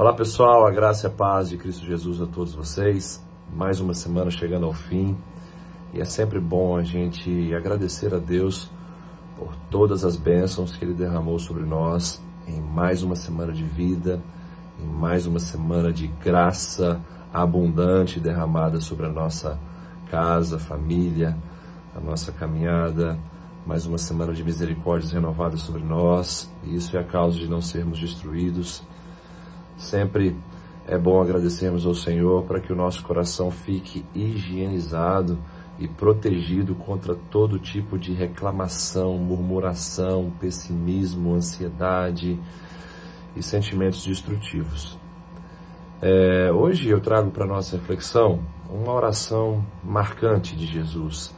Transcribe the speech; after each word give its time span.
Olá 0.00 0.14
pessoal, 0.14 0.66
a 0.66 0.70
graça 0.70 1.06
e 1.06 1.08
a 1.08 1.12
paz 1.12 1.50
de 1.50 1.58
Cristo 1.58 1.84
Jesus 1.84 2.22
a 2.22 2.26
todos 2.26 2.54
vocês. 2.54 3.22
Mais 3.52 3.80
uma 3.80 3.92
semana 3.92 4.30
chegando 4.30 4.64
ao 4.64 4.72
fim 4.72 5.14
e 5.92 6.00
é 6.00 6.06
sempre 6.06 6.40
bom 6.40 6.74
a 6.74 6.82
gente 6.82 7.54
agradecer 7.54 8.14
a 8.14 8.18
Deus 8.18 8.70
por 9.36 9.54
todas 9.70 10.02
as 10.02 10.16
bênçãos 10.16 10.74
que 10.74 10.86
Ele 10.86 10.94
derramou 10.94 11.38
sobre 11.38 11.64
nós 11.64 12.18
em 12.48 12.62
mais 12.62 13.02
uma 13.02 13.14
semana 13.14 13.52
de 13.52 13.62
vida, 13.62 14.22
em 14.82 14.86
mais 14.86 15.26
uma 15.26 15.38
semana 15.38 15.92
de 15.92 16.06
graça 16.06 16.98
abundante 17.30 18.18
derramada 18.18 18.80
sobre 18.80 19.04
a 19.04 19.10
nossa 19.10 19.60
casa, 20.10 20.58
família, 20.58 21.36
a 21.94 22.00
nossa 22.00 22.32
caminhada. 22.32 23.18
Mais 23.66 23.84
uma 23.84 23.98
semana 23.98 24.32
de 24.32 24.42
misericórdias 24.42 25.12
renovadas 25.12 25.60
sobre 25.60 25.82
nós, 25.82 26.50
e 26.64 26.74
isso 26.74 26.96
é 26.96 27.00
a 27.00 27.04
causa 27.04 27.38
de 27.38 27.46
não 27.46 27.60
sermos 27.60 28.00
destruídos 28.00 28.82
Sempre 29.80 30.36
é 30.86 30.98
bom 30.98 31.22
agradecermos 31.22 31.86
ao 31.86 31.94
Senhor 31.94 32.44
para 32.44 32.60
que 32.60 32.70
o 32.70 32.76
nosso 32.76 33.02
coração 33.02 33.50
fique 33.50 34.04
higienizado 34.14 35.38
e 35.78 35.88
protegido 35.88 36.74
contra 36.74 37.14
todo 37.14 37.58
tipo 37.58 37.98
de 37.98 38.12
reclamação, 38.12 39.16
murmuração, 39.16 40.30
pessimismo, 40.38 41.34
ansiedade 41.34 42.38
e 43.34 43.42
sentimentos 43.42 44.04
destrutivos. 44.04 44.98
É, 46.02 46.52
hoje 46.52 46.90
eu 46.90 47.00
trago 47.00 47.30
para 47.30 47.46
nossa 47.46 47.76
reflexão 47.76 48.40
uma 48.68 48.92
oração 48.92 49.64
marcante 49.82 50.54
de 50.54 50.66
Jesus 50.66 51.34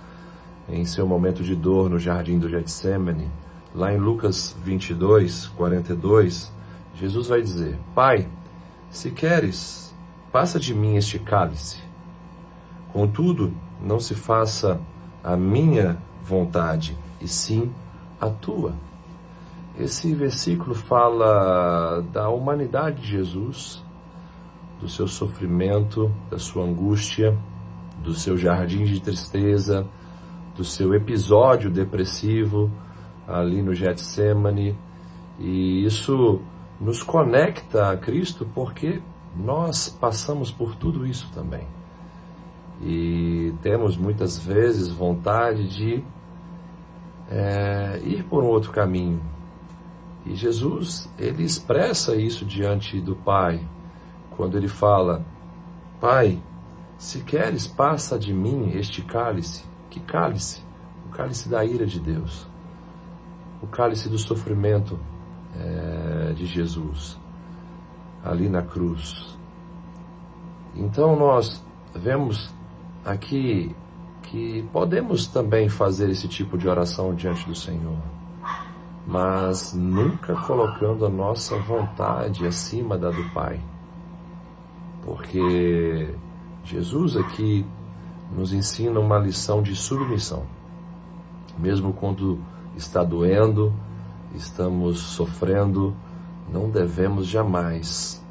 em 0.68 0.84
seu 0.84 1.06
momento 1.06 1.44
de 1.44 1.54
dor 1.54 1.88
no 1.88 1.98
jardim 1.98 2.40
do 2.40 2.48
Getsemane, 2.48 3.30
lá 3.72 3.94
em 3.94 3.98
Lucas 3.98 4.56
22, 4.64 5.46
42. 5.48 6.61
Jesus 6.94 7.28
vai 7.28 7.40
dizer: 7.40 7.78
Pai, 7.94 8.28
se 8.90 9.10
queres, 9.10 9.94
passa 10.30 10.58
de 10.58 10.74
mim 10.74 10.96
este 10.96 11.18
cálice. 11.18 11.78
Contudo, 12.92 13.52
não 13.80 13.98
se 13.98 14.14
faça 14.14 14.80
a 15.24 15.36
minha 15.36 15.98
vontade, 16.22 16.96
e 17.20 17.26
sim 17.26 17.72
a 18.20 18.28
tua. 18.28 18.74
Esse 19.78 20.14
versículo 20.14 20.74
fala 20.74 22.04
da 22.12 22.28
humanidade 22.28 23.00
de 23.00 23.08
Jesus, 23.08 23.82
do 24.78 24.88
seu 24.88 25.08
sofrimento, 25.08 26.12
da 26.30 26.38
sua 26.38 26.64
angústia, 26.64 27.36
do 28.02 28.14
seu 28.14 28.36
jardim 28.36 28.84
de 28.84 29.00
tristeza, 29.00 29.86
do 30.54 30.64
seu 30.64 30.94
episódio 30.94 31.70
depressivo 31.70 32.70
ali 33.26 33.62
no 33.62 33.74
Getsemane. 33.74 34.76
E 35.38 35.84
isso 35.84 36.40
nos 36.80 37.02
conecta 37.02 37.90
a 37.90 37.96
Cristo 37.96 38.46
porque 38.54 39.00
nós 39.36 39.88
passamos 39.88 40.50
por 40.50 40.74
tudo 40.74 41.06
isso 41.06 41.30
também. 41.34 41.66
E 42.80 43.54
temos 43.62 43.96
muitas 43.96 44.38
vezes 44.38 44.88
vontade 44.88 45.68
de 45.68 46.04
é, 47.30 48.00
ir 48.04 48.24
por 48.24 48.42
um 48.42 48.46
outro 48.46 48.72
caminho. 48.72 49.22
E 50.26 50.34
Jesus, 50.34 51.08
ele 51.18 51.44
expressa 51.44 52.14
isso 52.14 52.44
diante 52.44 53.00
do 53.00 53.14
Pai, 53.16 53.60
quando 54.36 54.56
ele 54.56 54.68
fala: 54.68 55.24
Pai, 56.00 56.42
se 56.98 57.20
queres, 57.20 57.66
passa 57.66 58.18
de 58.18 58.32
mim 58.32 58.72
este 58.74 59.02
cálice. 59.02 59.64
Que 59.90 60.00
cálice? 60.00 60.62
O 61.06 61.10
cálice 61.10 61.48
da 61.48 61.64
ira 61.64 61.86
de 61.86 62.00
Deus, 62.00 62.46
o 63.60 63.66
cálice 63.66 64.08
do 64.08 64.18
sofrimento 64.18 64.98
é, 65.54 66.32
de 66.32 66.46
Jesus 66.46 67.18
ali 68.24 68.48
na 68.48 68.62
cruz. 68.62 69.36
Então 70.74 71.16
nós 71.16 71.62
vemos 71.94 72.54
aqui 73.04 73.74
que 74.22 74.62
podemos 74.72 75.26
também 75.26 75.68
fazer 75.68 76.08
esse 76.08 76.28
tipo 76.28 76.56
de 76.56 76.68
oração 76.68 77.14
diante 77.14 77.46
do 77.46 77.54
Senhor, 77.54 77.98
mas 79.06 79.74
nunca 79.74 80.34
colocando 80.34 81.04
a 81.04 81.10
nossa 81.10 81.58
vontade 81.58 82.46
acima 82.46 82.96
da 82.96 83.10
do 83.10 83.24
Pai. 83.30 83.60
Porque 85.04 86.14
Jesus 86.64 87.16
aqui 87.16 87.66
nos 88.34 88.52
ensina 88.52 88.98
uma 89.00 89.18
lição 89.18 89.60
de 89.60 89.74
submissão. 89.76 90.44
Mesmo 91.58 91.92
quando 91.92 92.38
está 92.76 93.04
doendo, 93.04 93.74
estamos 94.34 95.00
sofrendo, 95.00 95.94
não 96.50 96.70
devemos 96.70 97.26
jamais 97.26 98.24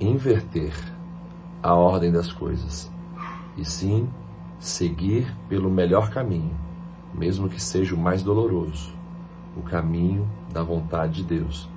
inverter 0.00 0.72
a 1.62 1.74
ordem 1.74 2.10
das 2.10 2.32
coisas, 2.32 2.90
e 3.56 3.64
sim 3.64 4.08
seguir 4.58 5.34
pelo 5.48 5.70
melhor 5.70 6.10
caminho, 6.10 6.54
mesmo 7.12 7.48
que 7.48 7.62
seja 7.62 7.94
o 7.94 7.98
mais 7.98 8.22
doloroso, 8.22 8.92
o 9.56 9.62
caminho 9.62 10.28
da 10.52 10.62
vontade 10.62 11.22
de 11.22 11.24
Deus, 11.24 11.68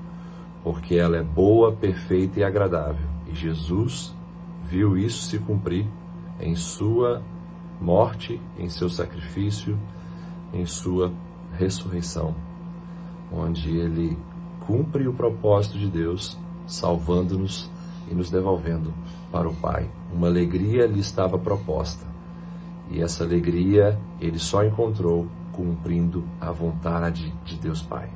porque 0.64 0.96
ela 0.96 1.18
é 1.18 1.24
boa, 1.24 1.72
perfeita 1.72 2.40
e 2.40 2.44
agradável. 2.44 3.06
E 3.28 3.36
Jesus 3.36 4.14
viu 4.64 4.98
isso 4.98 5.24
se 5.24 5.38
cumprir 5.40 5.86
em 6.40 6.56
sua 6.56 7.22
morte, 7.80 8.42
em 8.58 8.70
seu 8.70 8.90
sacrifício, 8.90 9.78
em 10.52 10.66
sua 10.66 11.12
ressurreição 11.58 12.47
onde 13.32 13.76
ele 13.78 14.18
cumpre 14.66 15.08
o 15.08 15.14
propósito 15.14 15.78
de 15.78 15.88
Deus, 15.88 16.38
salvando-nos 16.66 17.70
e 18.10 18.16
nos 18.16 18.30
devolvendo 18.30 18.94
para 19.32 19.48
o 19.48 19.54
Pai. 19.56 19.90
Uma 20.14 20.28
alegria 20.28 20.86
lhe 20.86 21.00
estava 21.00 21.38
proposta, 21.38 22.06
e 22.90 23.02
essa 23.02 23.24
alegria 23.24 23.98
ele 24.20 24.40
só 24.40 24.64
encontrou 24.64 25.28
cumprindo 25.52 26.24
a 26.40 26.52
vontade 26.52 27.34
de 27.44 27.58
Deus 27.58 27.82
Pai. 27.82 28.10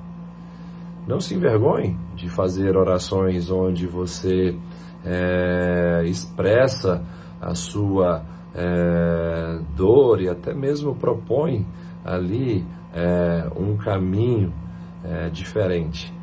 Não 1.08 1.20
se 1.20 1.34
envergonhe 1.34 1.98
de 2.16 2.30
fazer 2.30 2.78
orações 2.78 3.50
onde 3.50 3.88
você 3.88 4.56
é, 5.04 6.04
expressa 6.06 7.04
a 7.42 7.56
sua 7.56 8.24
é, 8.54 9.60
dor 9.76 10.22
e 10.22 10.30
até 10.30 10.54
mesmo 10.54 10.96
propõe 10.96 11.66
ali 12.06 12.64
é, 12.94 13.50
um 13.56 13.76
caminho 13.78 14.54
é, 15.03 15.29
diferente, 15.29 16.13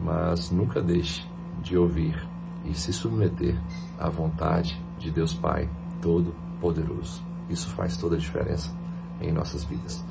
mas 0.00 0.50
nunca 0.50 0.82
deixe 0.82 1.26
de 1.62 1.76
ouvir 1.76 2.28
e 2.64 2.74
se 2.74 2.92
submeter 2.92 3.56
à 3.98 4.08
vontade 4.08 4.80
de 4.98 5.10
Deus 5.10 5.34
Pai 5.34 5.68
Todo-Poderoso. 6.00 7.22
Isso 7.48 7.68
faz 7.70 7.96
toda 7.96 8.16
a 8.16 8.18
diferença 8.18 8.70
em 9.20 9.32
nossas 9.32 9.64
vidas. 9.64 10.04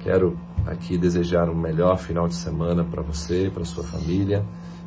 Quero 0.00 0.38
aqui 0.66 0.96
desejar 0.96 1.48
um 1.48 1.54
melhor 1.54 1.98
final 1.98 2.28
de 2.28 2.34
semana 2.34 2.84
para 2.84 3.02
você, 3.02 3.50
para 3.52 3.64
sua 3.64 3.84
família. 3.84 4.44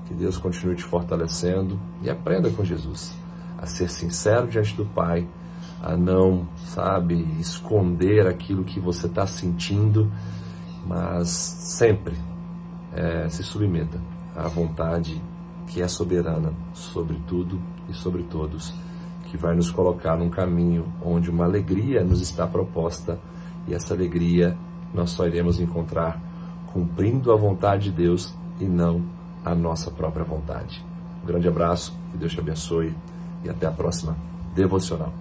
Que 0.07 0.13
Deus 0.13 0.37
continue 0.37 0.75
te 0.75 0.83
fortalecendo 0.83 1.79
e 2.01 2.09
aprenda 2.09 2.49
com 2.49 2.63
Jesus 2.63 3.13
a 3.57 3.67
ser 3.67 3.89
sincero 3.89 4.47
diante 4.47 4.75
do 4.75 4.85
Pai, 4.85 5.27
a 5.83 5.95
não, 5.95 6.47
sabe, 6.65 7.15
esconder 7.39 8.25
aquilo 8.25 8.63
que 8.63 8.79
você 8.79 9.05
está 9.05 9.27
sentindo, 9.27 10.11
mas 10.85 11.29
sempre 11.29 12.15
é, 12.93 13.27
se 13.29 13.43
submeta 13.43 13.99
à 14.35 14.47
vontade 14.47 15.21
que 15.67 15.81
é 15.81 15.87
soberana 15.87 16.53
sobre 16.73 17.17
tudo 17.27 17.59
e 17.89 17.93
sobre 17.93 18.23
todos, 18.23 18.73
que 19.25 19.37
vai 19.37 19.55
nos 19.55 19.71
colocar 19.71 20.17
num 20.17 20.29
caminho 20.29 20.91
onde 21.01 21.29
uma 21.29 21.45
alegria 21.45 22.03
nos 22.03 22.21
está 22.21 22.45
proposta 22.45 23.17
e 23.67 23.73
essa 23.73 23.93
alegria 23.93 24.57
nós 24.93 25.11
só 25.11 25.25
iremos 25.25 25.59
encontrar 25.59 26.19
cumprindo 26.73 27.31
a 27.31 27.35
vontade 27.35 27.85
de 27.85 27.91
Deus 27.91 28.33
e 28.59 28.65
não 28.65 29.01
a 29.43 29.55
nossa 29.55 29.89
própria 29.89 30.25
vontade. 30.25 30.83
Um 31.23 31.27
grande 31.27 31.47
abraço, 31.47 31.93
que 32.11 32.17
Deus 32.17 32.33
te 32.33 32.39
abençoe 32.39 32.93
e 33.43 33.49
até 33.49 33.65
a 33.65 33.71
próxima 33.71 34.15
devocional. 34.55 35.20